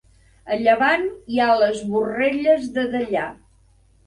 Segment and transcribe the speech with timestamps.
[0.53, 3.29] A llevant hi ha les Borrelles de Dellà.